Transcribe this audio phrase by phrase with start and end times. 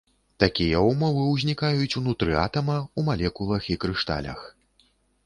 [0.43, 4.39] Такія ўмовы ўзнікаюць ўнутры атама, у малекулах і крышталях.